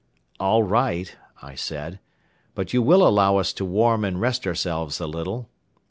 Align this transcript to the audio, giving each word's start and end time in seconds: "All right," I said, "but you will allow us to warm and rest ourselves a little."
"All 0.39 0.63
right," 0.63 1.15
I 1.43 1.53
said, 1.53 1.99
"but 2.55 2.73
you 2.73 2.81
will 2.81 3.07
allow 3.07 3.37
us 3.37 3.53
to 3.53 3.63
warm 3.63 4.03
and 4.03 4.19
rest 4.19 4.47
ourselves 4.47 4.99
a 4.99 5.05
little." 5.05 5.47